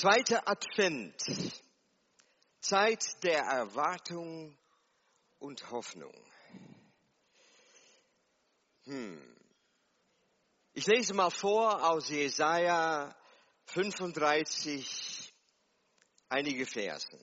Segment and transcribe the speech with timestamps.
[0.00, 1.22] Zweiter Advent.
[2.62, 4.56] Zeit der Erwartung
[5.38, 6.14] und Hoffnung.
[8.84, 9.36] Hm.
[10.72, 13.14] Ich lese mal vor aus Jesaja
[13.66, 15.34] 35
[16.30, 17.20] einige Versen.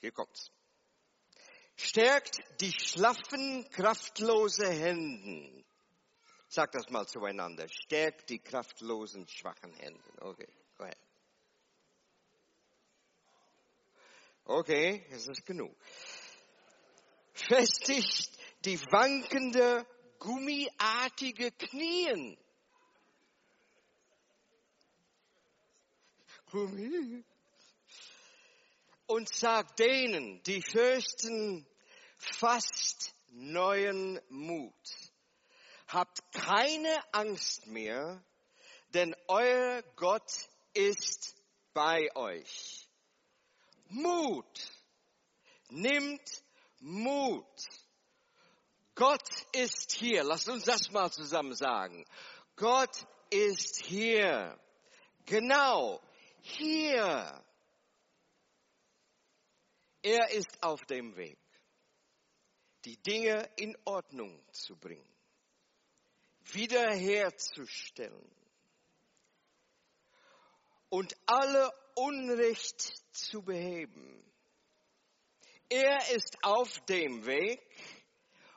[0.00, 0.52] Hier kommt's.
[1.74, 5.64] Stärkt die schlaffen, kraftlose Händen.
[6.46, 7.66] Sag das mal zueinander.
[7.68, 10.18] Stärkt die kraftlosen, schwachen Händen.
[10.20, 10.46] Okay,
[14.44, 15.76] Okay, es ist genug.
[17.32, 18.30] Festigt
[18.64, 19.86] die wankende,
[20.18, 22.36] gummiartige Knien.
[26.50, 27.24] Gummi.
[29.06, 31.66] Und sagt denen, die fürchten
[32.16, 34.74] fast neuen Mut.
[35.88, 38.22] Habt keine Angst mehr,
[38.94, 40.30] denn euer Gott
[40.72, 41.34] ist
[41.74, 42.81] bei euch.
[43.92, 44.72] Mut.
[45.68, 46.42] Nimmt
[46.80, 47.68] Mut.
[48.94, 50.24] Gott ist hier.
[50.24, 52.06] Lasst uns das mal zusammen sagen.
[52.56, 54.58] Gott ist hier.
[55.26, 56.00] Genau.
[56.40, 57.44] Hier.
[60.02, 61.38] Er ist auf dem Weg,
[62.84, 65.08] die Dinge in Ordnung zu bringen,
[66.40, 68.41] wiederherzustellen
[70.92, 74.22] und alle Unrecht zu beheben.
[75.70, 77.62] Er ist auf dem Weg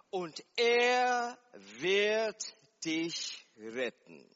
[0.10, 1.38] und er
[1.80, 4.30] wird dich retten.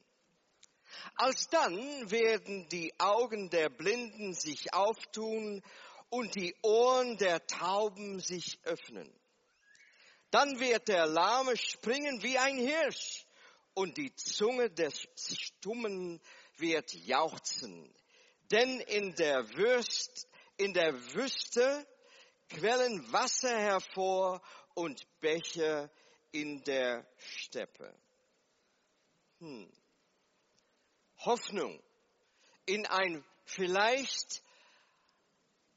[1.15, 5.61] Alsdann werden die Augen der Blinden sich auftun
[6.07, 9.13] und die Ohren der Tauben sich öffnen.
[10.31, 13.25] Dann wird der Lahme springen wie ein Hirsch
[13.73, 16.21] und die Zunge des Stummen
[16.59, 17.93] wird jauchzen.
[18.51, 21.87] Denn in der, Würst, in der Wüste
[22.49, 24.41] quellen Wasser hervor
[24.73, 25.91] und Bäche
[26.31, 27.93] in der Steppe.
[29.39, 29.71] Hm.
[31.19, 31.81] Hoffnung
[32.65, 34.43] in ein vielleicht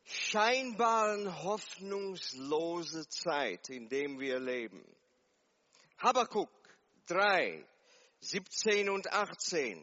[0.04, 4.84] scheinbaren hoffnungslose Zeit, in dem wir leben.
[5.98, 6.50] Habakuk
[7.06, 7.66] 3,
[8.20, 9.82] 17 und 18.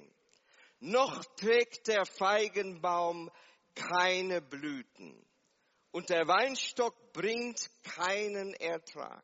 [0.79, 3.29] Noch trägt der Feigenbaum
[3.75, 5.25] keine Blüten
[5.91, 9.23] und der Weinstock bringt keinen Ertrag.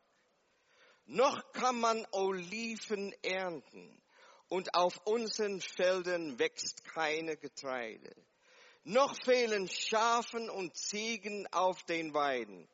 [1.06, 4.02] Noch kann man Oliven ernten
[4.48, 8.14] und auf unseren Feldern wächst keine Getreide
[8.86, 12.68] noch fehlen Schafen und Ziegen auf den Weiden.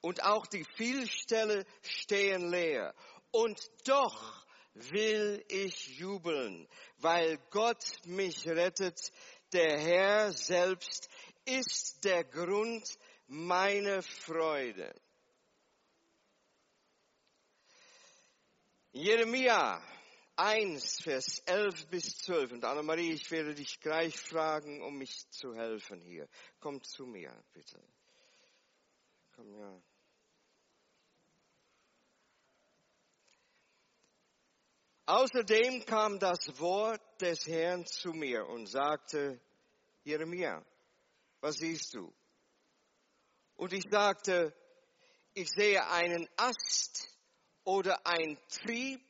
[0.00, 2.94] Und auch die Vielställe stehen leer.
[3.30, 4.46] Und doch
[4.90, 6.68] will ich jubeln,
[6.98, 9.12] weil Gott mich rettet.
[9.52, 11.08] Der Herr selbst
[11.44, 14.94] ist der Grund meiner Freude.
[18.92, 19.82] Jeremia
[20.36, 22.52] 1, Vers 11 bis 12.
[22.52, 26.28] Und Annemarie, ich werde dich gleich fragen, um mich zu helfen hier.
[26.60, 27.80] Komm zu mir, bitte.
[29.34, 29.82] Komm ja.
[35.08, 39.40] Außerdem kam das Wort des Herrn zu mir und sagte,
[40.04, 40.62] Jeremia,
[41.40, 42.12] was siehst du?
[43.56, 44.54] Und ich sagte,
[45.32, 47.08] ich sehe einen Ast
[47.64, 49.00] oder ein Trieb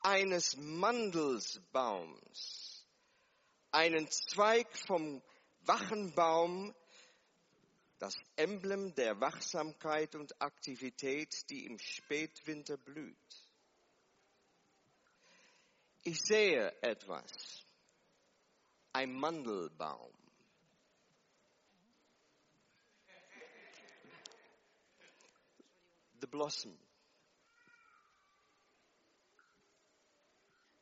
[0.00, 2.86] eines Mandelsbaums,
[3.70, 5.22] einen Zweig vom
[5.60, 6.74] Wachenbaum,
[7.98, 13.43] das Emblem der Wachsamkeit und Aktivität, die im Spätwinter blüht.
[16.04, 17.64] Ich sehe etwas,
[18.92, 20.12] ein Mandelbaum.
[26.20, 26.72] The blossom.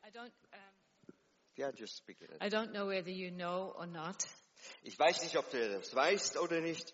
[0.05, 1.13] I don't, um,
[1.55, 2.29] Yeah, just speak it.
[2.41, 4.25] I don't know whether you know or not,
[4.83, 6.93] Ich weiß nicht, ob du das weißt oder nicht,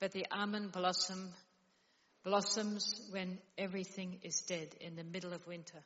[0.00, 1.32] but the almond blossom
[2.24, 5.82] blossoms when everything is dead in the middle of winter.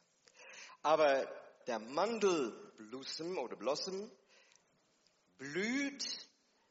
[0.83, 1.27] aber
[1.67, 4.11] der Mandelblossom oder Blossom
[5.39, 6.05] blüht,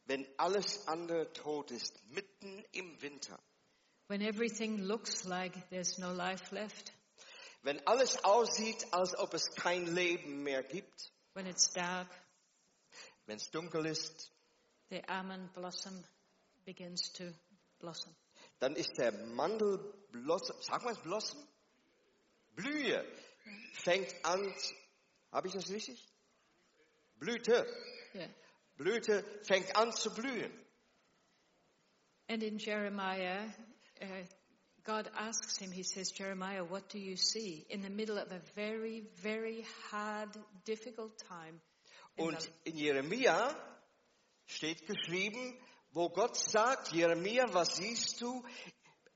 [0.06, 3.40] wenn alles andere tot ist, mitten im Winter.
[4.08, 6.92] When everything looks like there's no life left,
[7.64, 12.08] Wenn alles aussieht, als ob es kein Leben mehr gibt, when it's dark,
[13.26, 14.32] wenn es dunkel ist,
[14.92, 16.04] the almond blossom
[16.64, 17.24] begins to
[17.80, 18.16] blossom.
[18.60, 21.40] dann ist der Mandelblossom, sag mal Blossom?
[22.56, 23.04] Blühe,
[23.74, 24.54] fängt an,
[25.36, 26.08] habe ich das richtig?
[27.20, 27.66] Blüte,
[28.14, 28.30] Yeah.
[28.78, 30.52] Blüte fängt an zu blühen.
[32.30, 33.54] And in Jeremiah,
[34.02, 34.06] uh,
[34.86, 37.66] God asks him, he says, Jeremiah, what do you see?
[37.70, 40.30] In the middle of a very, very hard,
[40.64, 41.60] difficult time.
[42.16, 43.54] in Und in Jeremia
[44.46, 45.58] steht geschrieben,
[45.92, 48.46] wo Gott sagt, Jeremia, was siehst du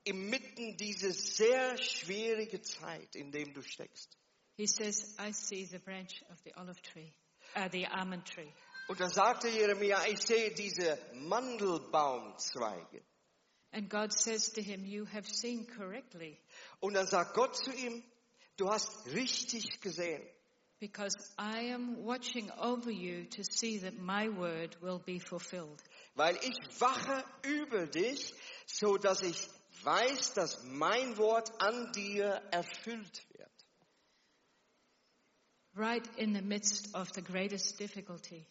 [0.04, 4.19] inmitten diese sehr schwierige Zeit, in dem du steckst?
[4.60, 7.14] He says, I see the branch of the olive tree,
[7.56, 8.52] uh, the almond tree.
[8.88, 13.00] Und dann sagte Jeremia, ich sehe diese Mandelbaumzweige.
[13.72, 16.36] And God says to him, you have seen correctly
[16.80, 18.02] Und dann sagt Gott zu ihm,
[18.58, 20.20] du hast richtig gesehen,
[20.78, 25.80] because I am watching over you to see that my word will be fulfilled.
[26.16, 28.34] weil ich wache über dich,
[28.66, 29.48] so dass ich
[29.84, 33.39] weiß, dass mein Wort an dir erfüllt wird.
[35.80, 38.44] Right in the midst of the greatest difficulty,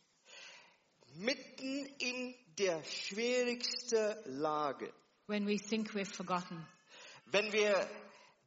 [1.16, 4.92] Mitten in der schwierigsten Lage,
[5.28, 6.66] when we think we're forgotten,
[7.32, 7.88] wenn wir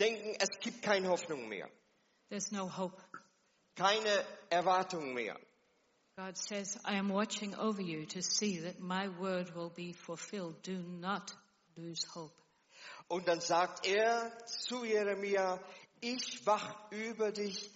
[0.00, 1.68] denken, es gibt keine Hoffnung mehr,
[2.28, 3.00] there's no hope.
[3.76, 5.36] keine Erwartung mehr.
[6.18, 10.60] God says, I am watching over you to see that my word will be fulfilled.
[10.64, 11.32] Do not
[11.76, 12.34] lose hope.
[13.08, 15.60] Und dann sagt er zu Jeremia,
[16.00, 17.70] ich wach über dich,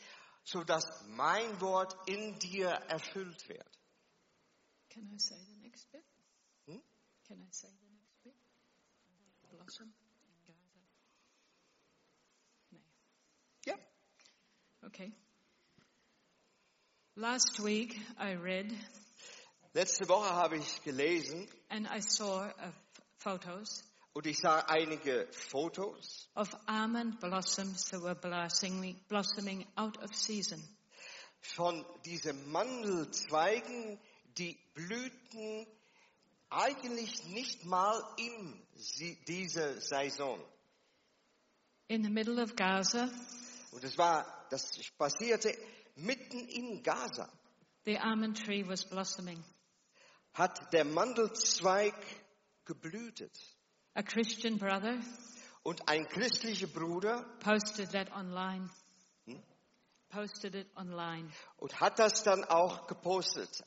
[0.46, 3.78] so dass mein Wort in dir erfüllt wird.
[4.88, 6.04] Can I say the next bit?
[6.66, 6.80] Hmm?
[7.26, 8.34] Can I say the next bit?
[9.50, 9.92] Blossom
[10.28, 10.80] in Gaza.
[12.70, 12.78] No.
[13.66, 13.74] Ja.
[14.86, 15.12] Okay.
[17.16, 18.72] Last week I read
[19.74, 22.48] Letzte Woche habe ich gelesen and I saw
[23.18, 23.82] photos
[24.16, 30.58] und ich sah einige Fotos of almond blossoms that were blossoming, blossoming out of season.
[31.42, 34.00] von diesen Mandelzweigen,
[34.38, 35.66] die blühten
[36.48, 38.58] eigentlich nicht mal in
[39.28, 40.40] dieser Saison.
[41.88, 43.10] In the middle of Gaza,
[43.72, 45.54] Und es war, das passierte
[45.96, 47.30] mitten in Gaza.
[47.84, 49.44] the almond tree was blossoming.
[50.32, 51.94] Hat der Mandelzweig
[52.64, 53.55] geblühtet.
[53.96, 55.00] A Christian brother
[55.62, 58.68] Und ein christlicher Bruder posted that online.
[59.24, 59.40] Hmm?
[60.10, 61.30] Posted it online.
[61.56, 63.64] und hat das dann auch gepostet.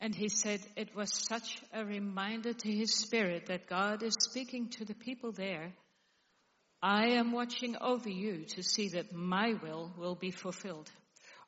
[0.00, 4.70] And he said it was such a reminder to his spirit that God is speaking
[4.70, 5.74] to the people there.
[6.82, 10.90] I am watching over you to see that my will will be fulfilled.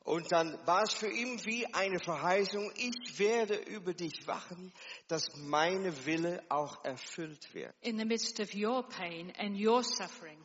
[0.07, 4.73] Und dann war es für ihn wie eine Verheißung, ich werde über dich wachen,
[5.09, 7.75] dass meine Wille auch erfüllt wird.
[7.81, 10.39] In the midst of your pain and your suffering,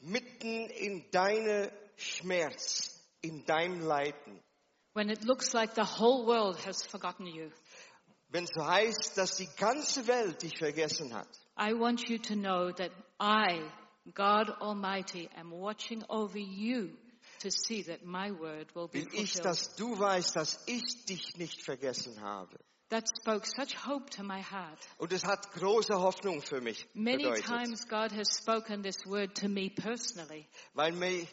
[0.00, 4.40] Mitten in deine Schmerz, in deinem Leiden.
[4.94, 7.50] when it looks like the whole world has forgotten you,
[8.30, 11.28] Wenn es so heißt, dass die ganze Welt dich vergessen hat.
[11.58, 13.60] I want you to know that I,
[14.14, 16.96] God Almighty, am watching over you
[17.42, 22.58] Will ich, dass du weißt, dass ich dich nicht vergessen habe.
[22.88, 24.78] That spoke such hope to my heart.
[24.98, 27.44] Und es hat große Hoffnung für mich Many bedeutet.
[27.44, 30.46] times God has spoken this word to me personally.
[30.72, 31.26] Weil mir,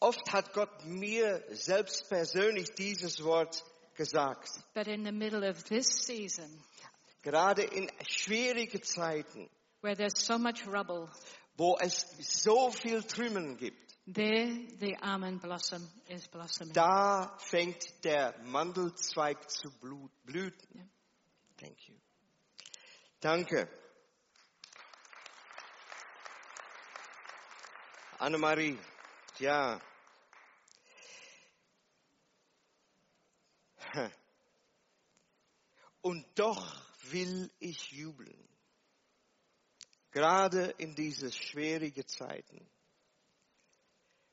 [0.00, 3.64] oft hat Gott mir selbst persönlich dieses Wort
[3.94, 4.50] gesagt.
[4.74, 6.62] But in the middle of this season,
[7.22, 9.48] Gerade in schwierigen Zeiten,
[9.80, 11.08] where there's so much rubble,
[11.56, 14.48] wo es so viel Trümmern gibt, there
[14.80, 16.72] the almond blossom is blossoming.
[16.72, 19.70] da fängt der Mandelzweig zu
[20.24, 20.78] blüten.
[20.78, 20.84] Ja.
[21.56, 21.94] Thank you.
[23.20, 23.68] Danke.
[28.18, 28.78] Annemarie,
[29.38, 29.80] ja.
[36.00, 38.48] Und doch will ich jubeln.
[40.10, 42.66] Gerade in diese schwierigen Zeiten.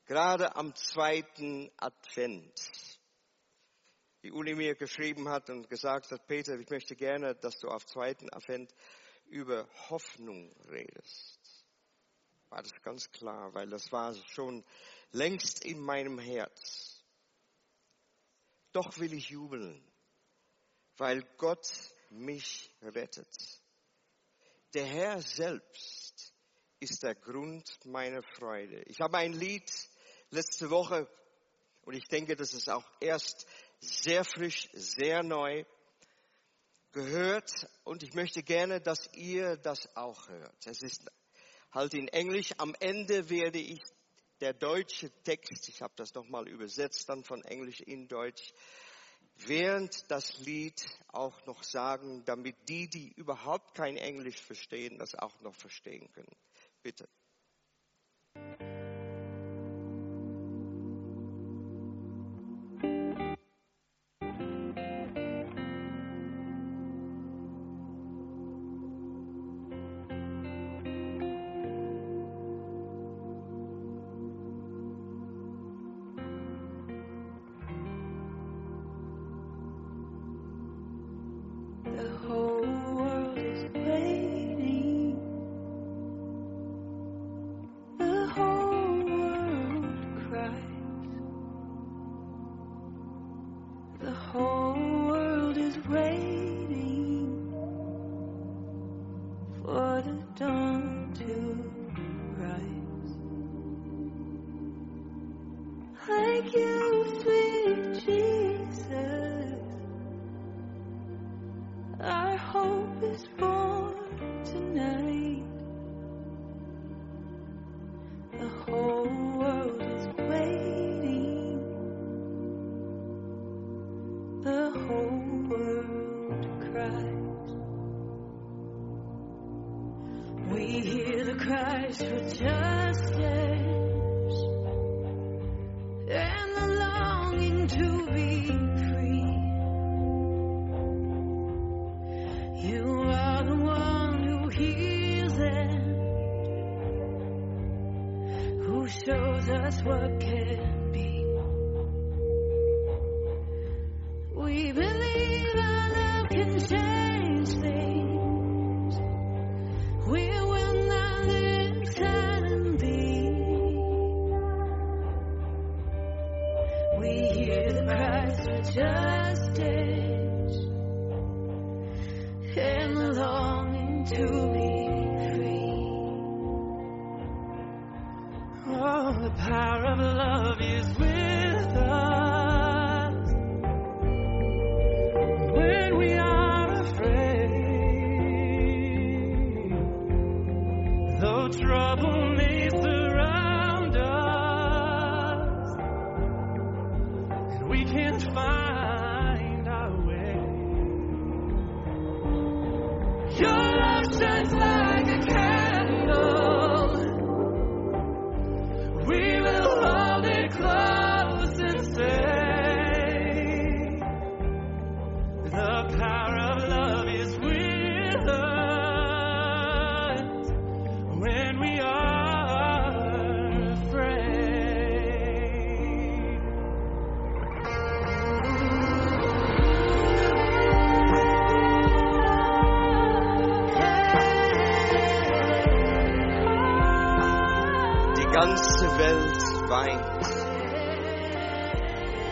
[0.05, 2.53] Gerade am zweiten Advent.
[4.21, 7.87] Wie Uli mir geschrieben hat und gesagt hat, Peter, ich möchte gerne, dass du auf
[7.87, 8.71] zweiten Advent
[9.25, 11.39] über Hoffnung redest.
[12.49, 14.63] War das ganz klar, weil das war schon
[15.11, 17.03] längst in meinem Herz.
[18.73, 19.83] Doch will ich jubeln,
[20.97, 21.67] weil Gott
[22.11, 23.61] mich rettet.
[24.75, 26.33] Der Herr selbst
[26.79, 28.83] ist der Grund meiner Freude.
[28.83, 29.71] Ich habe ein Lied
[30.31, 31.07] letzte Woche
[31.83, 33.45] und ich denke, das ist auch erst
[33.79, 35.65] sehr frisch, sehr neu
[36.91, 37.51] gehört
[37.83, 40.65] und ich möchte gerne, dass ihr das auch hört.
[40.65, 41.03] Es ist
[41.71, 42.53] halt in Englisch.
[42.57, 43.81] Am Ende werde ich
[44.39, 48.53] der deutsche Text, ich habe das nochmal übersetzt dann von Englisch in Deutsch,
[49.35, 55.39] während das Lied auch noch sagen, damit die, die überhaupt kein Englisch verstehen, das auch
[55.41, 56.35] noch verstehen können.
[56.81, 57.07] Bitte.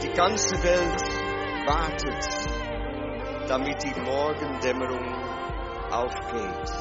[0.10, 1.02] Ganze Welt
[1.66, 2.26] wartet,
[3.48, 5.14] damit die Morgendämmerung
[5.92, 6.72] aufgeht.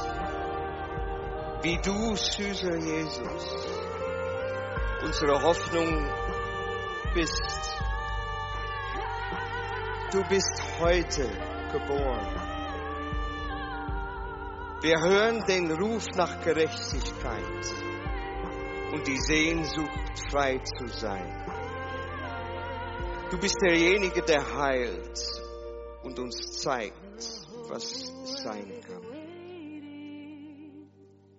[1.61, 3.79] Wie du, süßer Jesus,
[5.03, 6.09] unsere Hoffnung
[7.13, 7.77] bist.
[10.11, 11.29] Du bist heute
[11.71, 12.53] geboren.
[14.81, 17.73] Wir hören den Ruf nach Gerechtigkeit
[18.91, 21.42] und die Sehnsucht, frei zu sein.
[23.33, 25.19] Du bist derjenige, der heilt
[26.03, 26.93] und uns zeigt,
[27.67, 27.89] was
[28.43, 29.01] sein kann.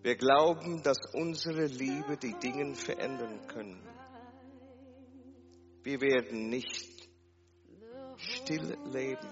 [0.03, 3.81] Wir glauben, dass unsere Liebe die Dinge verändern können.
[5.85, 7.09] Wir werden nicht
[8.17, 9.31] still leben.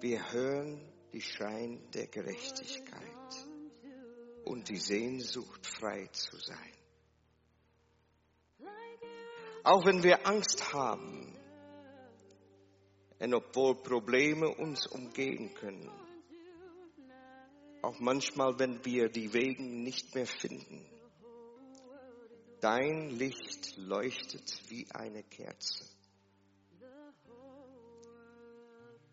[0.00, 0.80] Wir hören
[1.12, 3.46] die Schein der Gerechtigkeit
[4.46, 6.79] und die Sehnsucht, frei zu sein.
[9.64, 11.30] Auch wenn wir Angst haben
[13.20, 15.90] und obwohl Probleme uns umgehen können.
[17.82, 20.84] Auch manchmal, wenn wir die Wege nicht mehr finden.
[22.60, 25.84] Dein Licht leuchtet wie eine Kerze.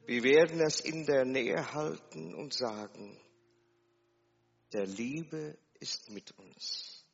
[0.05, 3.19] Wir werden es in der Nähe halten und sagen,
[4.73, 7.05] der Liebe ist mit uns,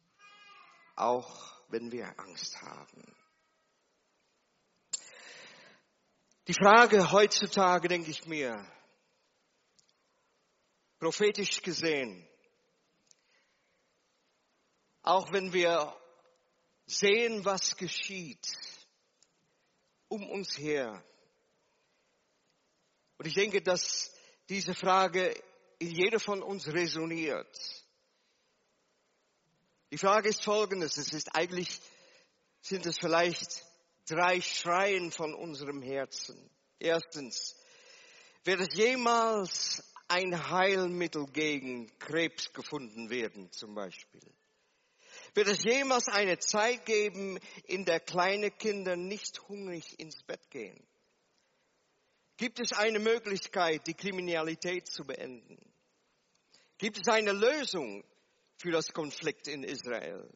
[0.96, 3.04] auch wenn wir Angst haben.
[6.48, 8.70] Die Frage heutzutage, denke ich mir,
[11.00, 12.28] prophetisch gesehen,
[15.04, 15.96] auch wenn wir
[16.86, 18.46] sehen, was geschieht
[20.10, 21.02] um uns her?
[23.18, 24.14] Und ich denke, dass
[24.50, 25.34] diese Frage
[25.80, 27.58] in jeder von uns resoniert.
[29.92, 30.98] Die Frage ist folgendes.
[30.98, 31.80] Es ist eigentlich,
[32.62, 33.64] sind es vielleicht
[34.06, 36.50] drei Schreien von unserem Herzen.
[36.80, 37.56] Erstens,
[38.44, 44.22] wird es jemals ein Heilmittel gegen Krebs gefunden werden, zum Beispiel?
[45.34, 50.86] Wird es jemals eine Zeit geben, in der kleine Kinder nicht hungrig ins Bett gehen?
[52.38, 55.58] Gibt es eine Möglichkeit, die Kriminalität zu beenden?
[56.78, 58.04] Gibt es eine Lösung
[58.58, 60.30] für das Konflikt in Israel?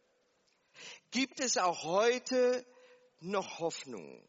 [1.11, 2.65] Gibt es auch heute
[3.19, 4.27] noch Hoffnung?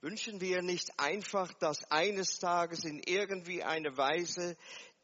[0.00, 4.56] Wünschen wir nicht einfach, dass eines Tages in irgendwie eine Weise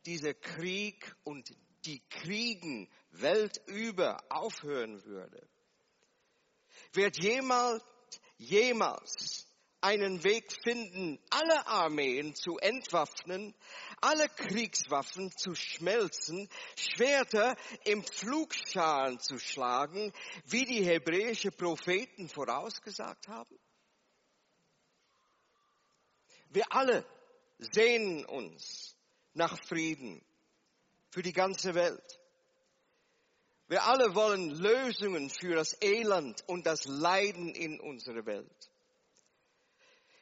[0.06, 1.50] dieser Krieg und
[1.84, 5.48] die Kriegen weltüber aufhören würde?
[6.92, 7.82] Wird jemals,
[8.38, 9.47] jemals
[9.80, 13.54] einen Weg finden, alle Armeen zu entwaffnen,
[14.00, 20.12] alle Kriegswaffen zu schmelzen, Schwerter im Flugschalen zu schlagen,
[20.44, 23.58] wie die hebräischen Propheten vorausgesagt haben?
[26.50, 27.04] Wir alle
[27.58, 28.96] sehnen uns
[29.34, 30.24] nach Frieden
[31.10, 32.20] für die ganze Welt.
[33.68, 38.70] Wir alle wollen Lösungen für das Elend und das Leiden in unserer Welt.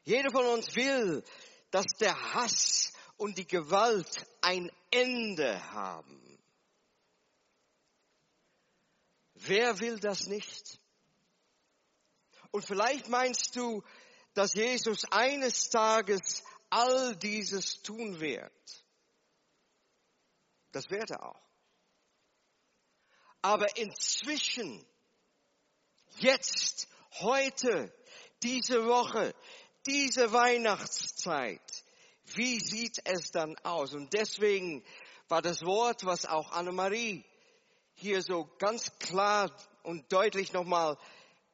[0.06, 1.24] Jeder von uns will,
[1.72, 6.38] dass der Hass und die Gewalt ein Ende haben.
[9.34, 10.78] Wer will das nicht?
[12.52, 13.82] Und vielleicht meinst du,
[14.32, 18.84] dass Jesus eines Tages all dieses tun wird.
[20.70, 21.42] Das wird er auch.
[23.42, 24.86] Aber inzwischen,
[26.18, 26.86] jetzt,
[27.18, 27.92] heute,
[28.42, 29.34] diese Woche,
[29.86, 31.84] diese Weihnachtszeit,
[32.34, 33.94] wie sieht es dann aus?
[33.94, 34.84] Und deswegen
[35.28, 37.24] war das Wort, was auch Annemarie
[37.94, 39.50] hier so ganz klar
[39.82, 40.98] und deutlich nochmal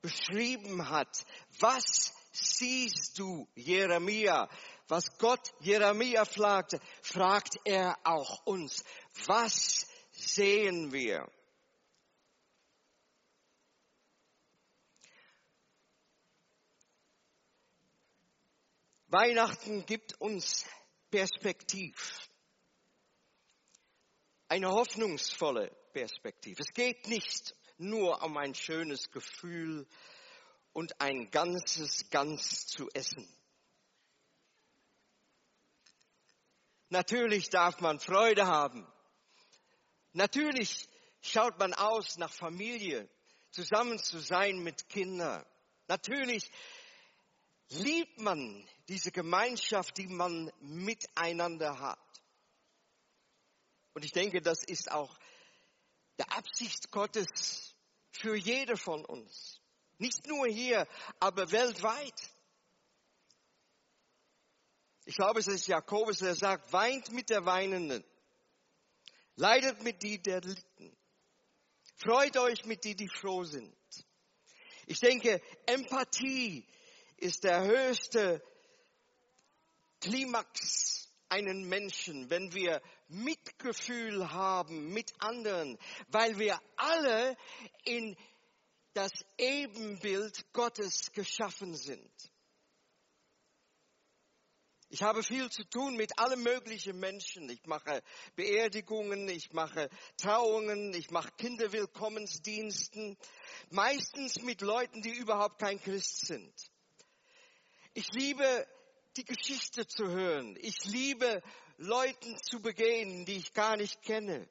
[0.01, 1.25] beschrieben hat.
[1.61, 4.49] Was siehst du, Jeremia?
[4.88, 8.85] Was Gott Jeremia fragte, fragt er auch uns.
[9.27, 11.29] Was sehen wir?
[19.12, 20.64] Weihnachten gibt uns
[21.11, 22.31] Perspektiv.
[24.48, 26.62] Eine hoffnungsvolle Perspektive.
[26.62, 29.87] Es geht nicht nur um ein schönes Gefühl
[30.72, 33.29] und ein ganzes Ganz zu essen.
[36.88, 38.90] Natürlich darf man Freude haben.
[40.12, 40.88] Natürlich
[41.20, 43.11] schaut man aus nach Familie,
[43.51, 45.44] zusammen zu sein mit Kindern.
[45.87, 46.51] Natürlich
[47.72, 51.98] liebt man diese Gemeinschaft, die man miteinander hat.
[53.94, 55.18] Und ich denke, das ist auch
[56.18, 57.74] der Absicht Gottes
[58.11, 59.61] für jede von uns.
[59.98, 60.87] Nicht nur hier,
[61.20, 62.20] aber weltweit.
[65.04, 68.04] Ich glaube, es ist Jakobus, der sagt, weint mit der Weinenden,
[69.37, 70.96] leidet mit die, der litten,
[71.96, 73.74] freut euch mit die, die froh sind.
[74.87, 76.66] Ich denke, Empathie
[77.22, 78.42] ist der höchste
[80.00, 87.37] Klimax einen Menschen, wenn wir Mitgefühl haben mit anderen, weil wir alle
[87.85, 88.16] in
[88.94, 92.11] das Ebenbild Gottes geschaffen sind.
[94.88, 97.48] Ich habe viel zu tun mit allen möglichen Menschen.
[97.48, 98.02] Ich mache
[98.35, 103.16] Beerdigungen, ich mache Trauungen, ich mache Kinderwillkommensdiensten,
[103.70, 106.71] meistens mit Leuten, die überhaupt kein Christ sind.
[107.94, 108.66] Ich liebe
[109.16, 110.57] die Geschichte zu hören.
[110.61, 111.42] Ich liebe
[111.76, 114.48] Leuten zu begehen, die ich gar nicht kenne.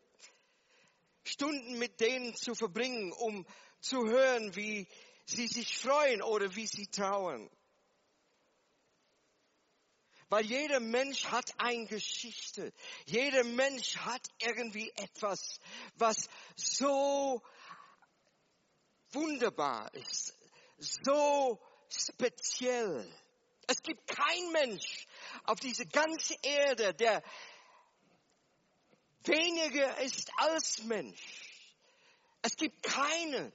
[1.24, 3.46] Stunden mit denen zu verbringen, um
[3.80, 4.88] zu hören, wie
[5.26, 7.50] sie sich freuen oder wie sie trauern.
[10.30, 12.72] Weil jeder Mensch hat eine Geschichte.
[13.06, 15.60] Jeder Mensch hat irgendwie etwas,
[15.96, 17.42] was so
[19.12, 20.38] wunderbar ist,
[20.78, 23.12] so speziell.
[23.72, 25.08] Es gibt kein Mensch
[25.46, 27.24] auf dieser ganzen Erde, der
[29.24, 31.72] weniger ist als Mensch.
[32.42, 33.54] Es gibt keine,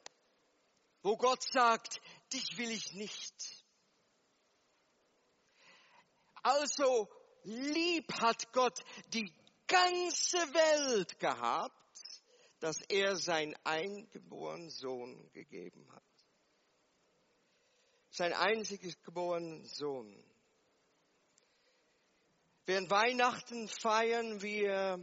[1.02, 2.00] wo Gott sagt,
[2.33, 3.35] dich will ich nicht.
[6.42, 7.11] Also
[7.42, 9.31] lieb hat Gott die
[9.66, 11.74] ganze Welt gehabt,
[12.61, 16.06] dass er seinen eingeborenen Sohn gegeben hat.
[18.16, 20.24] Sein einziges geborenen Sohn.
[22.64, 24.98] Während Weihnachten feiern wir,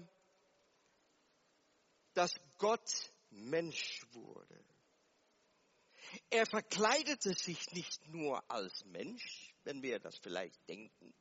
[2.16, 4.64] dass Gott Mensch wurde.
[6.30, 11.14] Er verkleidete sich nicht nur als Mensch, wenn wir das vielleicht denken.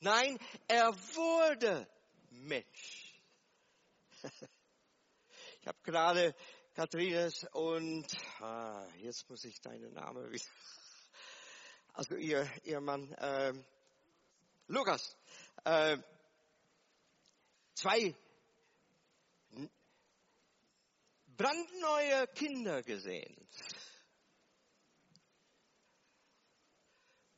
[0.00, 1.88] Nein, er wurde
[2.30, 3.20] Mensch.
[5.60, 6.34] Ich habe gerade
[6.74, 8.04] Kathrines und
[8.40, 10.52] ah, jetzt muss ich deinen Namen wissen.
[11.94, 13.54] Also ihr, ihr Mann äh,
[14.66, 15.16] Lukas.
[15.64, 15.96] Äh,
[17.74, 18.14] zwei
[21.36, 23.36] brandneue Kinder gesehen.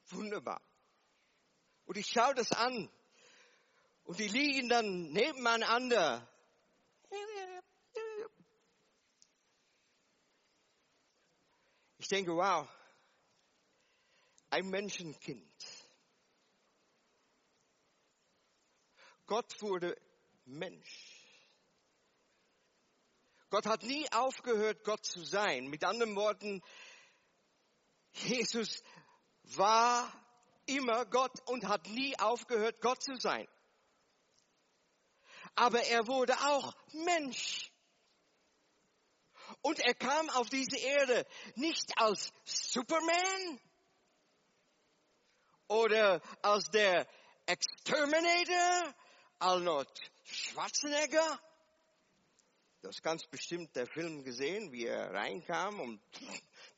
[0.09, 0.63] Wunderbar.
[1.85, 2.91] Und ich schaue das an.
[4.05, 6.27] Und die liegen dann nebeneinander.
[11.99, 12.69] Ich denke, wow,
[14.51, 15.65] ein Menschenkind.
[19.27, 19.97] Gott wurde
[20.45, 21.17] Mensch.
[23.51, 25.67] Gott hat nie aufgehört, Gott zu sein.
[25.69, 26.63] Mit anderen Worten,
[28.13, 28.83] Jesus
[29.43, 30.13] war
[30.67, 33.47] immer Gott und hat nie aufgehört, Gott zu sein.
[35.55, 37.71] Aber er wurde auch Mensch.
[39.63, 43.61] Und er kam auf diese Erde nicht als Superman
[45.69, 47.07] oder als der
[47.47, 48.95] Exterminator,
[49.39, 49.89] Arnold
[50.25, 51.41] Schwarzenegger.
[52.83, 56.01] Du hast ganz bestimmt der Film gesehen, wie er reinkam und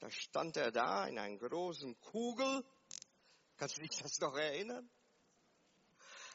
[0.01, 2.65] da stand er da in einer großen Kugel.
[3.57, 4.89] Kannst du dich das noch erinnern?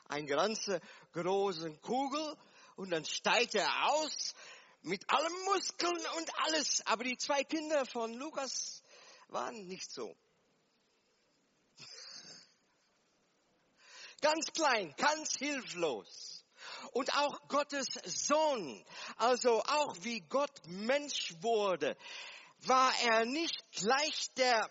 [0.09, 0.81] Eine ganze
[1.13, 2.37] große Kugel
[2.75, 4.35] und dann steigt er aus
[4.81, 6.85] mit allen Muskeln und alles.
[6.85, 8.83] Aber die zwei Kinder von Lukas
[9.29, 10.15] waren nicht so.
[14.23, 16.45] Ganz klein, ganz hilflos.
[16.93, 18.85] Und auch Gottes Sohn,
[19.17, 21.97] also auch wie Gott Mensch wurde,
[22.59, 24.69] war er nicht gleich der,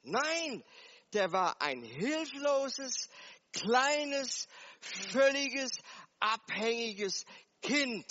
[0.00, 0.64] nein,
[1.12, 3.10] der war ein hilfloses,
[3.52, 4.48] kleines,
[4.80, 5.72] völliges,
[6.18, 7.26] abhängiges
[7.60, 8.06] Kind.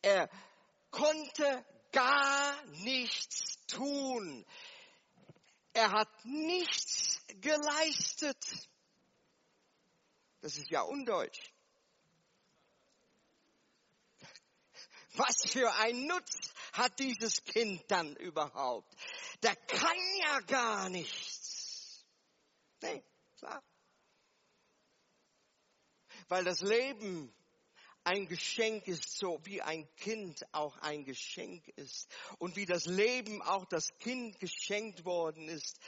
[0.00, 0.30] Er
[0.90, 4.46] konnte gar nichts tun.
[5.74, 8.38] Er hat nichts geleistet.
[10.40, 11.52] Das ist ja undeutsch.
[15.14, 18.94] Was für ein Nutz hat dieses Kind dann überhaupt?
[19.42, 22.04] Der kann ja gar nichts.
[22.82, 23.02] Nee,
[23.38, 23.62] klar.
[26.28, 27.32] Weil das Leben
[28.06, 32.08] ein Geschenk ist, so wie ein Kind auch ein Geschenk ist.
[32.38, 35.80] Und wie das Leben auch das Kind geschenkt worden ist,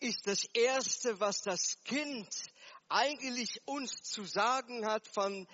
[0.00, 2.28] ist das Erste, was das Kind
[2.92, 5.46] eigentlich uns zu sagen hat von,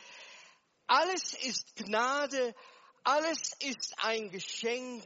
[0.87, 2.55] alles ist Gnade,
[3.05, 5.05] alles ist ein Geschenk.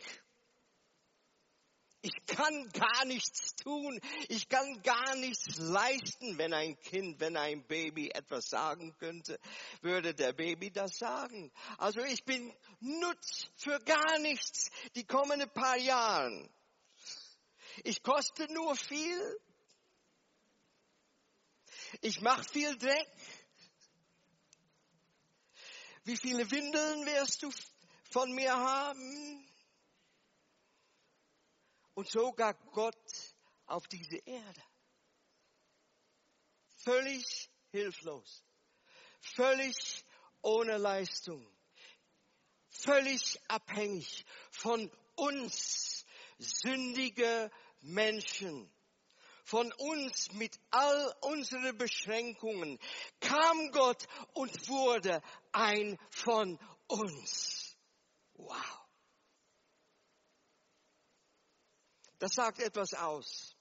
[2.05, 4.01] Ich kann gar nichts tun.
[4.29, 9.38] Ich kann gar nichts leisten, wenn ein Kind, wenn ein Baby etwas sagen könnte,
[9.83, 11.53] würde der Baby das sagen.
[11.79, 16.53] Also ich bin nutz für gar nichts die kommenden paar Jahren.
[17.85, 19.40] Ich koste nur viel.
[22.00, 23.09] Ich mache viel Dreck.
[26.05, 27.52] Wie viele Windeln wirst du
[28.11, 29.48] von mir haben?
[31.94, 33.35] Und sogar Gott
[33.66, 34.62] auf diese Erde.
[36.78, 38.44] Völlig hilflos.
[39.20, 40.05] Völlig
[40.40, 41.46] ohne Leistung.
[42.70, 46.05] Völlig abhängig von uns,
[46.38, 47.50] sündige
[47.81, 48.72] Menschen
[49.42, 52.78] von uns mit all unseren Beschränkungen,
[53.20, 57.76] kam Gott und wurde ein von uns.
[58.35, 58.83] Wow.
[62.18, 63.57] Das sagt etwas aus.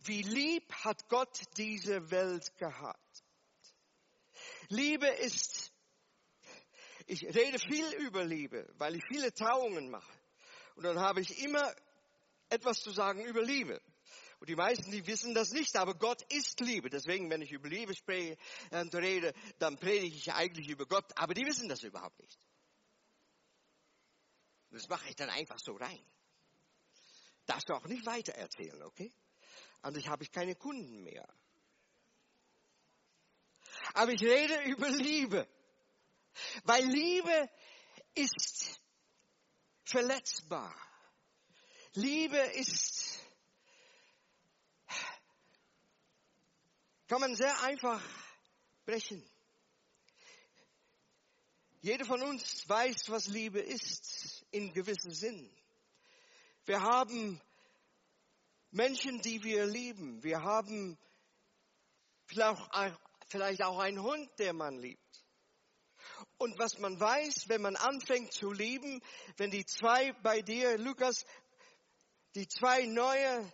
[0.00, 3.24] Wie lieb hat Gott diese Welt gehabt.
[4.68, 5.72] Liebe ist,
[7.06, 10.12] ich rede viel über Liebe, weil ich viele Trauungen mache.
[10.76, 11.74] Und dann habe ich immer
[12.54, 13.80] etwas zu sagen über Liebe.
[14.40, 16.90] Und die meisten, die wissen das nicht, aber Gott ist Liebe.
[16.90, 18.36] Deswegen, wenn ich über Liebe spreche
[18.70, 22.38] und rede, dann predige ich eigentlich über Gott, aber die wissen das überhaupt nicht.
[24.70, 26.04] Das mache ich dann einfach so rein.
[27.46, 29.12] Darfst du auch nicht weiter erzählen, okay?
[29.82, 31.28] Anders habe ich keine Kunden mehr.
[33.94, 35.46] Aber ich rede über Liebe.
[36.64, 37.50] Weil Liebe
[38.14, 38.80] ist
[39.84, 40.74] verletzbar.
[41.96, 43.20] Liebe ist,
[47.06, 48.02] kann man sehr einfach
[48.84, 49.24] brechen.
[51.82, 55.48] Jeder von uns weiß, was Liebe ist, in gewissem Sinn.
[56.64, 57.40] Wir haben
[58.70, 60.22] Menschen, die wir lieben.
[60.24, 60.98] Wir haben
[62.26, 65.00] vielleicht auch einen Hund, der man liebt.
[66.38, 69.00] Und was man weiß, wenn man anfängt zu lieben,
[69.36, 71.24] wenn die zwei bei dir, Lukas,
[72.34, 73.52] die zwei neue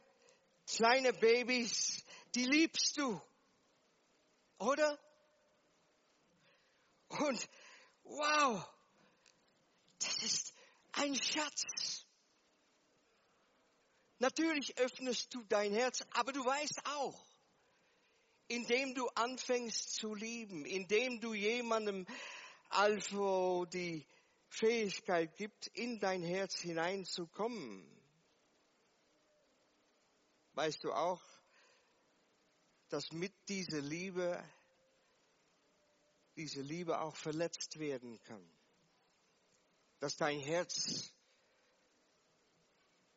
[0.67, 3.21] kleine Babys, die liebst du.
[4.59, 4.99] Oder?
[7.09, 7.49] Und
[8.05, 8.65] wow,
[9.99, 10.55] das ist
[10.93, 12.07] ein Schatz.
[14.19, 17.27] Natürlich öffnest du dein Herz, aber du weißt auch,
[18.49, 22.07] indem du anfängst zu lieben, indem du jemandem
[22.69, 24.07] also die
[24.49, 28.00] Fähigkeit gibt, in dein Herz hineinzukommen,
[30.55, 31.23] weißt du auch,
[32.89, 34.43] dass mit dieser Liebe,
[36.37, 38.45] diese Liebe auch verletzt werden kann.
[40.01, 41.13] Dass dein Herz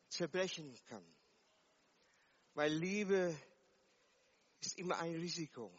[0.09, 1.05] zerbrechen kann.
[2.53, 3.35] Weil Liebe
[4.59, 5.73] ist immer ein Risiko.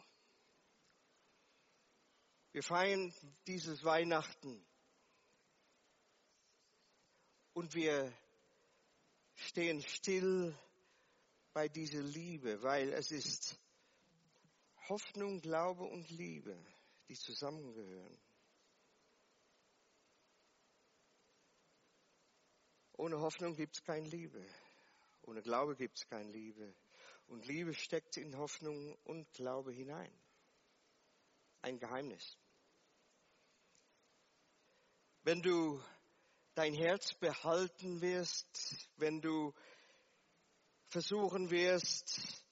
[2.51, 3.13] Wir feiern
[3.47, 4.65] dieses Weihnachten
[7.53, 8.13] und wir
[9.35, 10.57] stehen still
[11.55, 13.57] bei dieser Liebe, weil es ist
[14.89, 16.53] Hoffnung, Glaube und Liebe,
[17.07, 18.19] die zusammengehören.
[22.97, 24.45] Ohne Hoffnung gibt es keine Liebe.
[25.21, 26.75] Ohne Glaube gibt es keine Liebe.
[27.27, 30.11] Und Liebe steckt in Hoffnung und Glaube hinein.
[31.61, 32.37] Ein Geheimnis.
[35.23, 35.81] Wenn du
[36.53, 39.53] dein Herz behalten wirst, wenn du
[40.87, 42.43] versuchen wirst,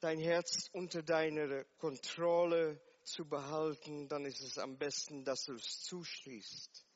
[0.00, 5.82] dein Herz unter deiner Kontrolle zu behalten, dann ist es am besten, dass du es
[5.82, 6.86] zuschließt.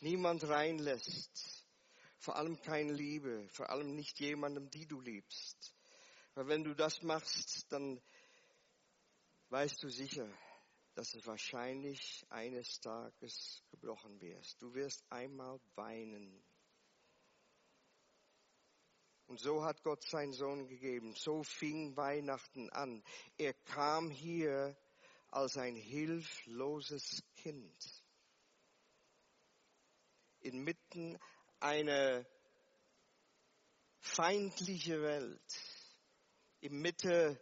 [0.00, 1.66] Niemand reinlässt.
[2.18, 3.48] Vor allem keine Liebe.
[3.48, 5.74] Vor allem nicht jemandem, die du liebst.
[6.34, 8.00] Weil wenn du das machst, dann
[9.48, 10.28] weißt du sicher,
[10.94, 14.60] dass es wahrscheinlich eines Tages gebrochen wirst.
[14.60, 16.42] Du wirst einmal weinen.
[19.28, 21.14] Und so hat Gott seinen Sohn gegeben.
[21.14, 23.04] So fing Weihnachten an.
[23.36, 24.74] Er kam hier
[25.30, 28.04] als ein hilfloses Kind.
[30.40, 31.18] Inmitten
[31.60, 32.24] einer
[34.00, 35.60] feindlichen Welt.
[36.60, 37.38] Im Mitte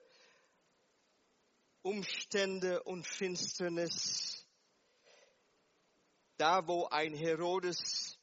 [1.82, 4.44] Umstände und Finsternis.
[6.36, 8.18] Da, wo ein Herodes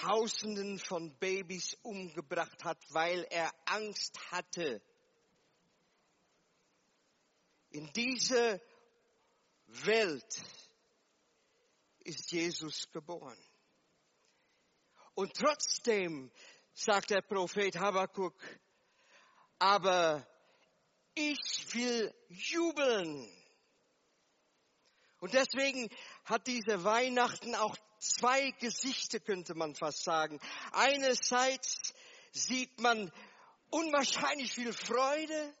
[0.00, 4.82] Tausenden von Babys umgebracht hat, weil er Angst hatte.
[7.70, 8.60] In diese
[9.66, 10.42] Welt
[12.00, 13.38] ist Jesus geboren.
[15.14, 16.30] Und trotzdem,
[16.74, 18.34] sagt der Prophet Habakkuk,
[19.58, 20.26] aber
[21.14, 21.38] ich
[21.72, 23.26] will jubeln.
[25.20, 25.88] Und deswegen
[26.24, 30.40] hat diese Weihnachten auch zwei Gesichter, könnte man fast sagen.
[30.72, 31.94] Einerseits
[32.32, 33.12] sieht man
[33.70, 35.54] unwahrscheinlich viel Freude,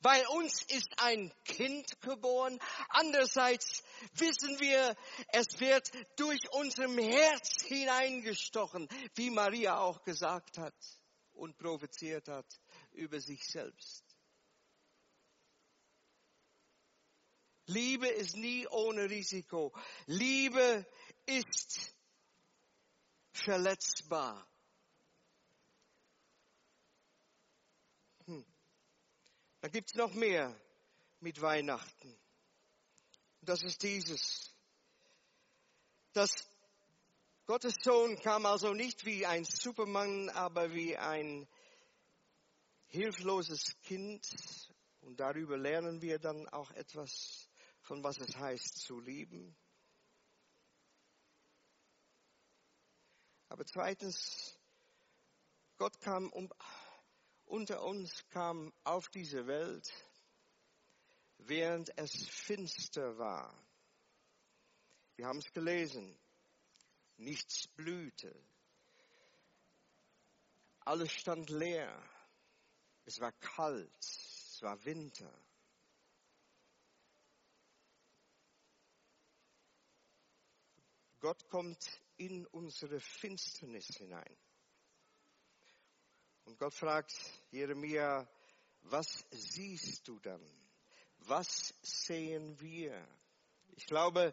[0.00, 2.60] weil uns ist ein Kind geboren.
[2.88, 3.82] Andererseits
[4.14, 4.96] wissen wir,
[5.28, 10.74] es wird durch unserem Herz hineingestochen, wie Maria auch gesagt hat
[11.32, 12.46] und prophezeiert hat
[12.92, 14.04] über sich selbst.
[17.68, 19.72] Liebe ist nie ohne Risiko.
[20.06, 20.86] Liebe
[21.26, 21.94] ist
[23.32, 24.48] verletzbar.
[28.26, 28.44] Hm.
[29.60, 30.58] Da gibt es noch mehr
[31.20, 32.18] mit Weihnachten.
[33.40, 34.54] Das ist dieses.
[36.12, 36.30] Das
[37.46, 41.46] Gottes Sohn kam also nicht wie ein Superman, aber wie ein
[42.86, 44.26] hilfloses Kind.
[45.00, 47.48] Und darüber lernen wir dann auch etwas
[47.82, 49.56] von was es heißt zu lieben.
[53.48, 54.58] Aber zweitens,
[55.78, 56.52] Gott kam um,
[57.44, 59.92] unter uns, kam auf diese Welt,
[61.38, 63.54] während es finster war.
[65.16, 66.18] Wir haben es gelesen.
[67.18, 68.34] Nichts blühte.
[70.80, 72.02] Alles stand leer.
[73.06, 73.90] Es war kalt.
[74.00, 75.32] Es war Winter.
[81.20, 84.36] Gott kommt in unsere Finsternis hinein.
[86.44, 87.12] Und Gott fragt
[87.50, 88.28] Jeremia,
[88.82, 90.40] was siehst du dann?
[91.20, 93.06] Was sehen wir?
[93.76, 94.32] Ich glaube,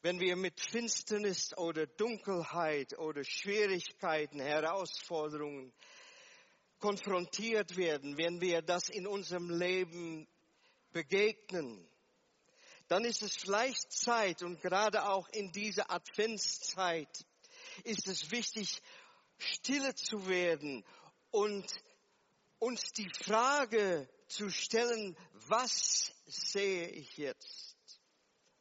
[0.00, 5.72] wenn wir mit Finsternis oder Dunkelheit oder Schwierigkeiten, Herausforderungen
[6.78, 10.26] konfrontiert werden, wenn wir das in unserem Leben
[10.92, 11.86] begegnen,
[12.88, 17.26] dann ist es vielleicht Zeit und gerade auch in dieser Adventszeit
[17.84, 18.80] ist es wichtig,
[19.36, 20.84] stille zu werden
[21.30, 21.66] und
[22.58, 27.76] uns die Frage zu stellen, was sehe ich jetzt?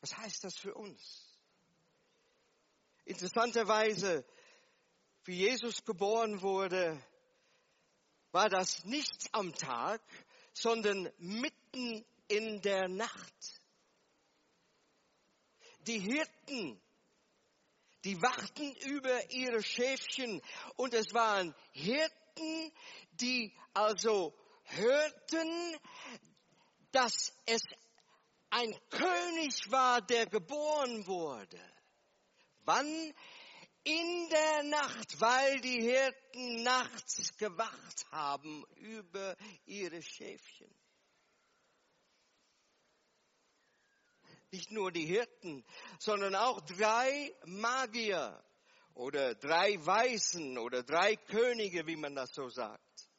[0.00, 1.28] Was heißt das für uns?
[3.04, 4.24] Interessanterweise,
[5.24, 7.02] wie Jesus geboren wurde,
[8.32, 10.00] war das nicht am Tag,
[10.52, 13.60] sondern mitten in der Nacht.
[15.86, 16.80] Die Hirten,
[18.04, 20.40] die wachten über ihre Schäfchen
[20.76, 22.72] und es waren Hirten,
[23.12, 24.34] die also
[24.64, 25.78] hörten,
[26.92, 27.62] dass es
[28.50, 31.60] ein König war, der geboren wurde.
[32.64, 33.14] Wann?
[33.82, 39.34] In der Nacht, weil die Hirten nachts gewacht haben über
[39.64, 40.70] ihre Schäfchen.
[44.52, 45.64] Nicht nur die Hirten,
[45.98, 48.44] sondern auch drei Magier
[48.94, 53.09] oder drei Weißen oder drei Könige, wie man das so sagt.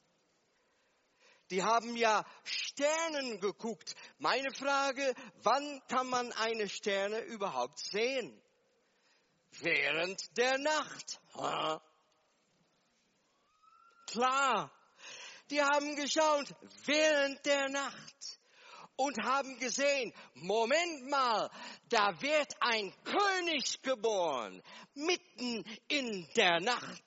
[1.51, 3.93] Die haben ja Sternen geguckt.
[4.19, 8.41] Meine Frage, wann kann man eine Sterne überhaupt sehen?
[9.59, 11.19] Während der Nacht.
[11.35, 11.81] Ha?
[14.07, 14.71] Klar.
[15.49, 18.39] Die haben geschaut während der Nacht
[18.95, 21.51] und haben gesehen, Moment mal,
[21.89, 27.03] da wird ein König geboren, mitten in der Nacht.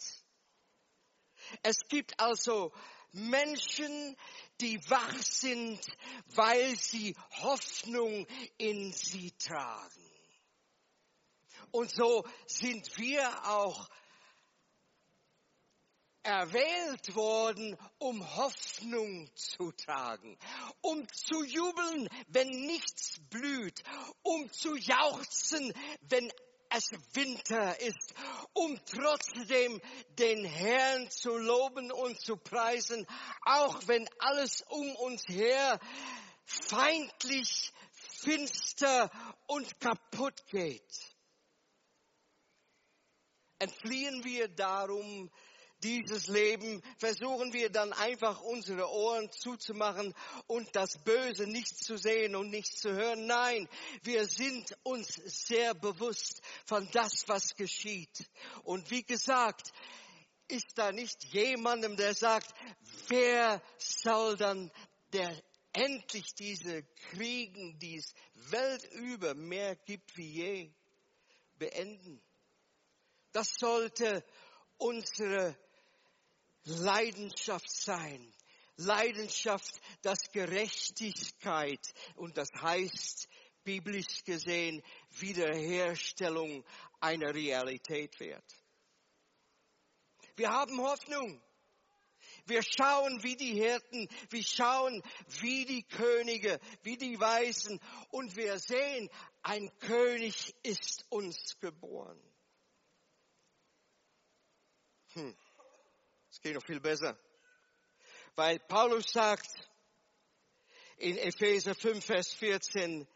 [1.63, 2.73] Es gibt also
[3.15, 4.17] Menschen,
[4.61, 5.81] die wach sind,
[6.35, 8.27] weil sie Hoffnung
[8.59, 10.11] in sie tragen.
[11.71, 13.89] Und so sind wir auch
[16.25, 20.39] erwählt worden, um Hoffnung zu tragen,
[20.81, 23.83] um zu jubeln, wenn nichts blüht,
[24.23, 26.33] um zu jauchzen, wenn
[26.71, 28.15] es Winter ist,
[28.53, 29.81] um trotzdem
[30.19, 33.07] den Herrn zu loben und zu preisen,
[33.43, 35.79] auch wenn alles um uns her
[36.45, 39.11] feindlich, finster
[39.47, 41.15] und kaputt geht.
[43.59, 45.31] Entfliehen wir darum
[45.85, 50.15] dieses Leben, versuchen wir dann einfach unsere Ohren zuzumachen
[50.47, 53.27] und das Böse nicht zu sehen und nicht zu hören.
[53.27, 53.69] Nein,
[54.03, 55.15] wir sind uns
[55.47, 58.29] sehr bewusst von das, was geschieht.
[58.65, 59.73] Und wie gesagt,
[60.49, 62.55] ist da nicht jemandem, der sagt,
[63.09, 64.71] wer soll dann
[65.13, 65.33] der
[65.73, 68.15] endlich diese Kriegen, die es
[68.51, 70.71] weltüber mehr gibt wie je,
[71.59, 72.23] beenden.
[73.33, 74.25] Das sollte
[74.79, 75.57] unsere
[76.65, 78.33] Leidenschaft sein.
[78.77, 83.29] Leidenschaft, dass Gerechtigkeit und das heißt
[83.63, 86.65] biblisch gesehen Wiederherstellung
[87.01, 88.45] einer Realität wird.
[90.37, 91.41] Wir haben Hoffnung.
[92.47, 95.03] Wir schauen wie die Hirten, wir schauen
[95.41, 97.81] wie die Könige, wie die Weisen
[98.11, 99.09] und wir sehen,
[99.43, 102.21] ein König ist uns geboren.
[105.15, 105.35] Hm.
[106.35, 107.17] Es geht noch viel besser.
[108.35, 109.49] Weil Paulus sagt
[110.97, 113.07] in Epheser 5, Vers 14,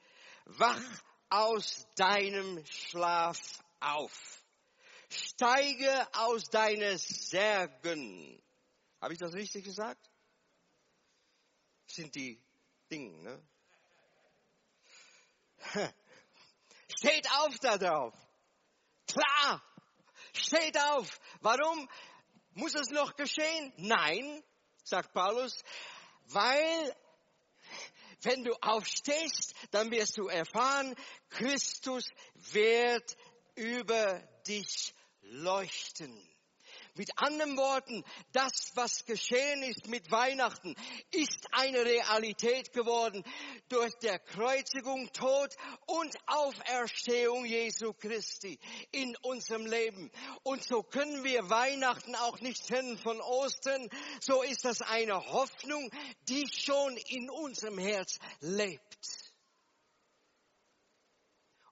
[0.45, 0.81] wach
[1.29, 3.41] aus deinem Schlaf
[3.81, 4.45] auf.
[5.11, 8.41] Steige aus deinen Särgen.
[9.01, 10.09] Habe ich das richtig gesagt?
[11.89, 12.41] Das sind die
[12.89, 13.43] Dinge, ne?
[16.97, 18.14] Steht auf da drauf.
[19.09, 19.61] Klar.
[20.33, 21.19] Steht auf.
[21.41, 21.89] Warum?
[22.59, 23.73] Muss es noch geschehen?
[23.77, 24.43] Nein,
[24.83, 25.63] sagt Paulus,
[26.25, 26.97] weil
[28.23, 30.97] wenn du aufstehst, dann wirst du erfahren,
[31.31, 32.05] Christus
[32.35, 33.17] wird
[33.55, 36.13] über dich leuchten.
[36.99, 40.75] Mit anderen Worten, das, was geschehen ist mit Weihnachten,
[41.13, 43.23] ist eine Realität geworden
[43.69, 45.55] durch der Kreuzigung, Tod
[45.87, 48.59] und Auferstehung Jesu Christi
[48.91, 50.11] in unserem Leben.
[50.43, 53.89] Und so können wir Weihnachten auch nicht trennen von Ostern.
[54.21, 55.89] So ist das eine Hoffnung,
[56.29, 58.99] die schon in unserem Herz lebt.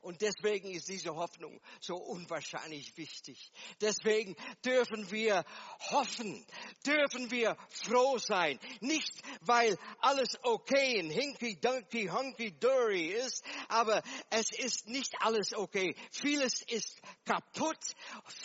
[0.07, 3.50] Und deswegen ist diese Hoffnung so unwahrscheinlich wichtig.
[3.80, 5.44] Deswegen dürfen wir
[5.90, 6.46] hoffen,
[6.86, 8.61] dürfen wir froh sein.
[8.80, 14.00] Nicht, weil alles okay in hinky dunky hunky dory ist, aber
[14.30, 15.96] es ist nicht alles okay.
[16.12, 17.82] Vieles ist kaputt.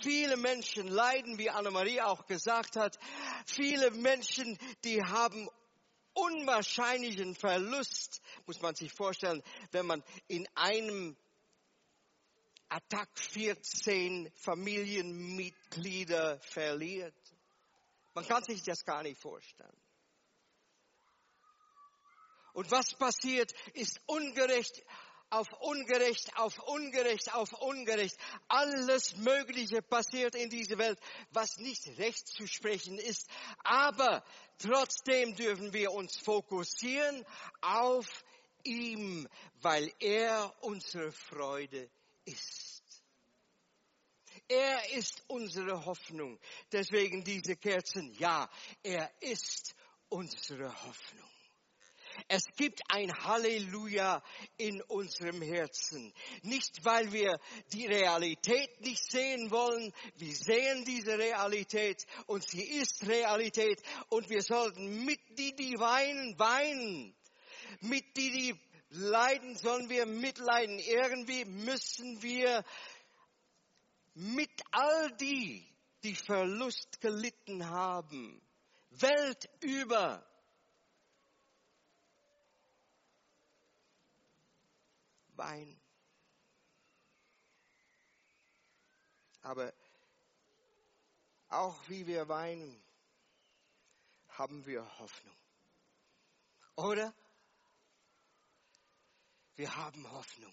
[0.02, 2.98] Viele Menschen leiden, wie Annemarie auch gesagt hat.
[3.46, 5.48] Viele Menschen, die haben
[6.16, 11.16] unwahrscheinlichen Verlust, muss man sich vorstellen, wenn man in einem
[12.72, 17.14] Attack 14 Familienmitglieder verliert.
[18.14, 19.76] Man kann sich das gar nicht vorstellen.
[22.54, 24.86] Und was passiert, ist ungerecht
[25.32, 28.18] auf ungerecht, auf ungerecht, auf ungerecht.
[28.48, 31.00] Alles Mögliche passiert in dieser Welt,
[31.32, 33.30] was nicht recht zu sprechen ist.
[33.64, 34.24] Aber
[34.60, 37.26] trotzdem dürfen wir uns fokussieren
[37.62, 38.08] auf
[38.64, 39.28] ihm,
[39.62, 41.90] weil er unsere Freude
[42.26, 42.84] ist.
[44.48, 46.40] Er ist unsere Hoffnung.
[46.72, 48.12] Deswegen diese Kerzen.
[48.20, 48.50] Ja,
[48.84, 49.74] er ist
[50.10, 51.30] unsere Hoffnung.
[52.28, 54.22] Es gibt ein Halleluja
[54.58, 56.14] in unserem Herzen.
[56.44, 57.40] Nicht, weil wir
[57.72, 59.94] die Realität nicht sehen wollen.
[60.16, 66.38] Wir sehen diese Realität und sie ist Realität und wir sollten mit die, die weinen,
[66.38, 67.16] weinen.
[67.80, 70.80] Mit die, die leiden, sollen wir mitleiden.
[70.80, 72.64] Irgendwie müssen wir
[74.14, 75.66] mit all die,
[76.04, 78.42] die Verlust gelitten haben,
[78.90, 80.26] weltüber,
[85.36, 85.80] weinen.
[89.44, 89.74] Aber
[91.50, 92.82] auch wie wir weinen,
[94.30, 95.36] haben wir Hoffnung.
[96.76, 97.14] Oder?
[99.62, 100.52] Wir haben Hoffnung.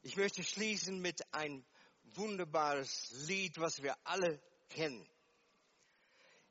[0.00, 1.62] Ich möchte schließen mit einem
[2.14, 4.40] wunderbares Lied, was wir alle
[4.70, 5.06] kennen.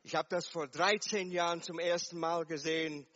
[0.03, 3.07] Ich habe das vor 13 Jahren zum ersten Mal gesehen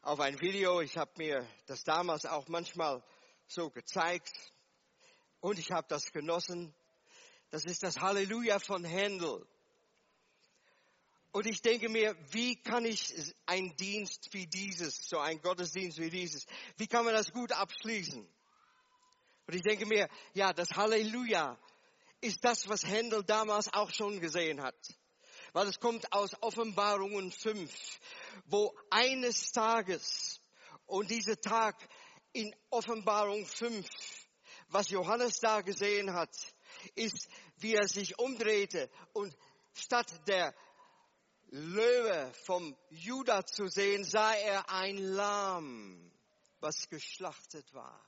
[0.00, 0.80] auf ein Video.
[0.80, 3.00] Ich habe mir das damals auch manchmal
[3.46, 4.34] so gezeigt
[5.38, 6.74] und ich habe das genossen.
[7.50, 9.46] Das ist das Halleluja von Händel.
[11.32, 16.10] Und ich denke mir, wie kann ich einen Dienst wie dieses, so ein Gottesdienst wie
[16.10, 16.44] dieses,
[16.76, 18.28] wie kann man das gut abschließen?
[19.46, 21.58] Und ich denke mir, ja, das Halleluja
[22.20, 24.76] ist das, was Händel damals auch schon gesehen hat.
[25.54, 27.72] Weil es kommt aus Offenbarungen 5,
[28.44, 30.38] wo eines Tages,
[30.84, 31.76] und dieser Tag
[32.32, 33.86] in Offenbarung 5,
[34.68, 36.34] was Johannes da gesehen hat,
[36.94, 39.34] ist, wie er sich umdrehte und
[39.74, 40.54] statt der
[41.52, 46.10] Löwe vom Judah zu sehen, sah er ein Lamm,
[46.60, 48.00] was geschlachtet war.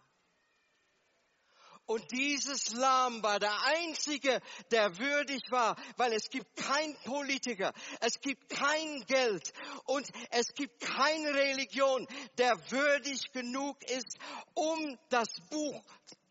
[1.86, 4.40] Und dieses Lamm war der einzige,
[4.70, 9.52] der würdig war, weil es gibt kein Politiker, es gibt kein Geld
[9.84, 12.06] und es gibt keine Religion,
[12.38, 14.16] der würdig genug ist,
[14.54, 15.84] um das Buch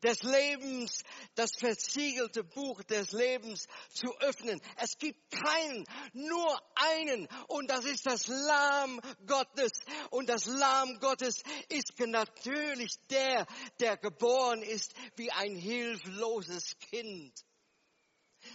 [0.04, 1.04] des Lebens,
[1.36, 4.62] das versiegelte Buch des Lebens zu öffnen.
[4.78, 9.72] Es gibt keinen, nur einen und das ist das Lamm Gottes.
[10.10, 13.46] Und das Lamm Gottes ist natürlich der,
[13.80, 17.34] der geboren ist wie ein hilfloses Kind.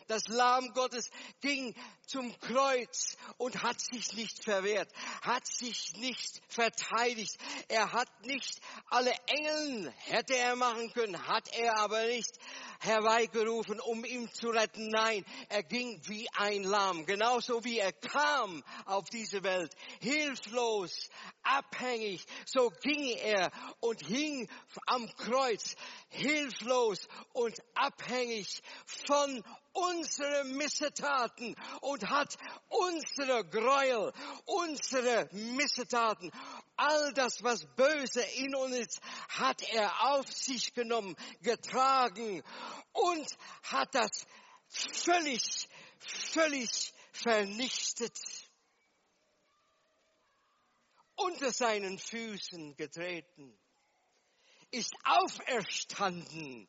[0.08, 1.10] Das Lamm Gottes
[1.42, 1.74] ging
[2.06, 4.90] zum Kreuz und hat sich nicht verwehrt,
[5.20, 7.36] hat sich nicht verteidigt.
[7.68, 12.32] Er hat nicht alle Engeln, hätte er machen können, hat er aber nicht
[12.80, 14.88] herbeigerufen, um ihn zu retten.
[14.88, 21.10] Nein, er ging wie ein Lamm, genauso wie er kam auf diese Welt, hilflos,
[21.42, 23.50] abhängig, so ging er
[23.80, 24.48] und hing
[24.86, 25.74] am Kreuz,
[26.08, 32.36] hilflos und abhängig von unseren Missetaten und hat
[32.68, 34.12] unsere Gräuel,
[34.44, 36.30] unsere Missetaten,
[36.76, 42.42] all das, was böse in uns ist, hat er auf sich genommen, getragen
[42.92, 44.26] und hat das
[44.68, 48.18] völlig, völlig vernichtet,
[51.16, 53.58] unter seinen Füßen getreten,
[54.70, 56.68] ist auferstanden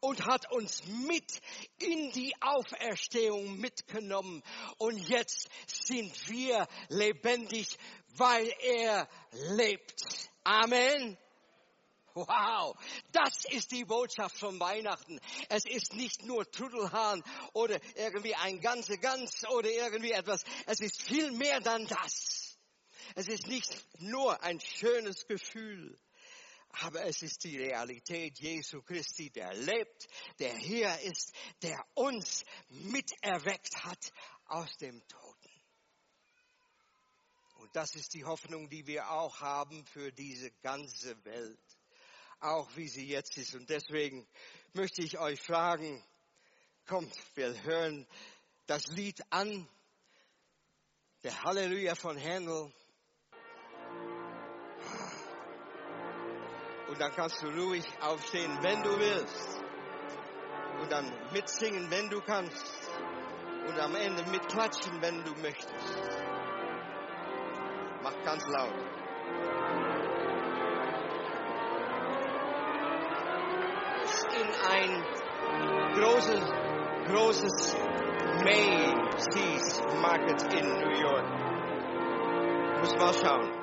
[0.00, 1.40] und hat uns mit
[1.78, 4.42] in die Auferstehung mitgenommen.
[4.78, 7.76] Und jetzt sind wir lebendig,
[8.16, 10.30] weil er lebt.
[10.44, 11.18] Amen.
[12.14, 12.76] Wow,
[13.12, 15.20] das ist die Botschaft von Weihnachten.
[15.48, 17.22] Es ist nicht nur Trudelhahn
[17.52, 20.42] oder irgendwie ein ganze Gans oder irgendwie etwas.
[20.66, 22.58] Es ist viel mehr dann das.
[23.14, 23.70] Es ist nicht
[24.00, 25.96] nur ein schönes Gefühl,
[26.72, 30.08] aber es ist die Realität Jesu Christi, der lebt,
[30.38, 34.12] der hier ist, der uns miterweckt hat
[34.46, 35.50] aus dem Toten.
[37.56, 41.58] Und das ist die Hoffnung, die wir auch haben für diese ganze Welt
[42.40, 43.54] auch wie sie jetzt ist.
[43.54, 44.26] Und deswegen
[44.72, 46.02] möchte ich euch fragen,
[46.86, 48.06] kommt, wir hören
[48.66, 49.68] das Lied an,
[51.22, 52.72] der Halleluja von Händel.
[56.90, 59.62] Und dann kannst du ruhig aufstehen, wenn du willst.
[60.82, 62.90] Und dann mitsingen, wenn du kannst.
[63.68, 66.20] Und am Ende mitklatschen, wenn du möchtest.
[68.02, 68.74] Mach ganz laut.
[74.68, 75.04] ein
[75.94, 76.40] großes,
[77.06, 77.76] großes
[78.44, 81.24] Macy's Market in New York.
[82.80, 83.59] Muss mal schauen.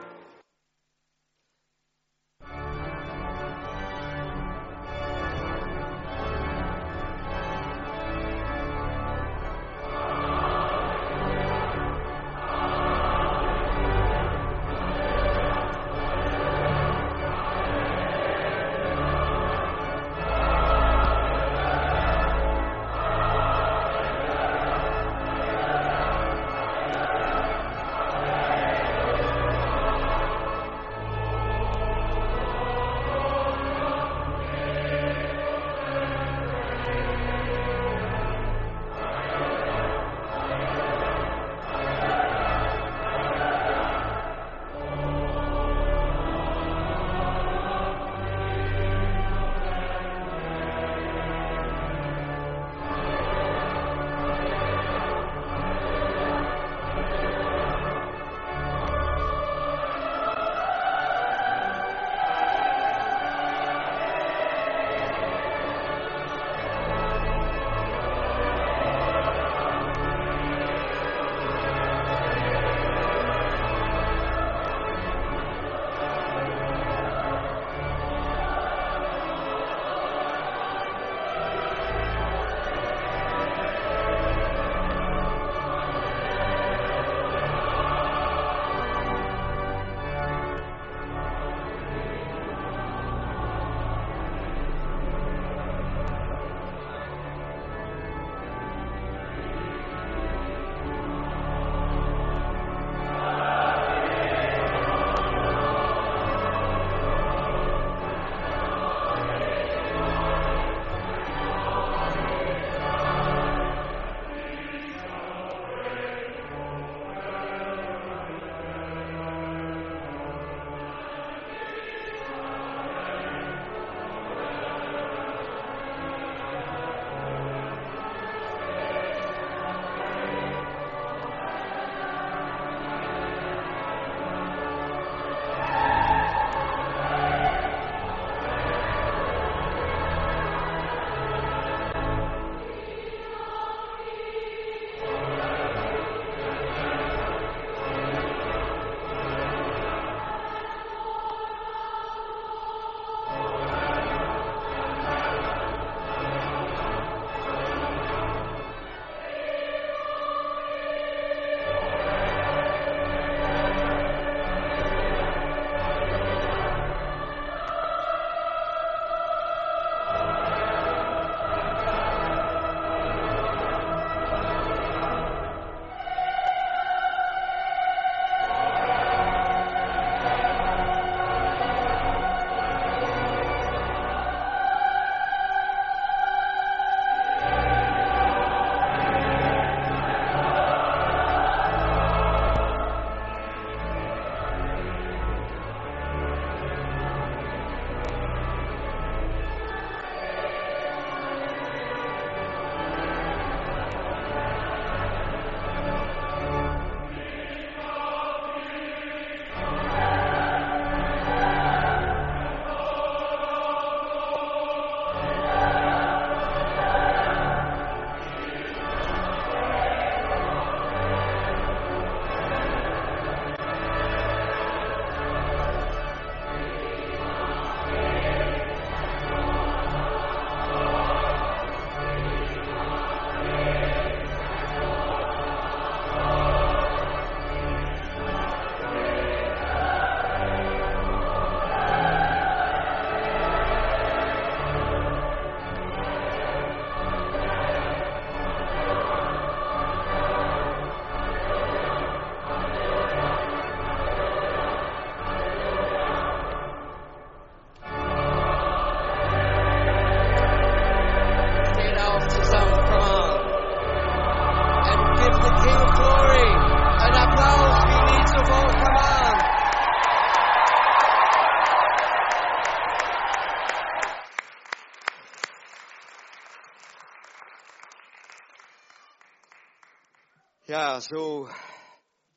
[281.09, 281.49] So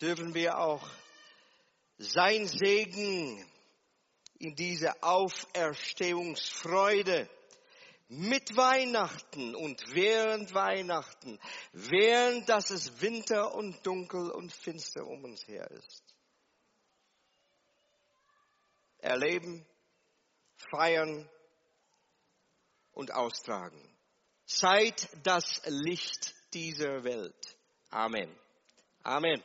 [0.01, 0.89] dürfen wir auch
[1.99, 3.45] sein Segen
[4.39, 7.29] in diese Auferstehungsfreude
[8.09, 11.39] mit Weihnachten und während Weihnachten,
[11.73, 16.03] während dass es Winter und dunkel und finster um uns her ist.
[18.99, 19.65] Erleben,
[20.73, 21.31] feiern
[22.93, 23.81] und austragen.
[24.45, 27.57] Seid das Licht dieser Welt.
[27.91, 28.37] Amen.
[29.05, 29.43] Amen.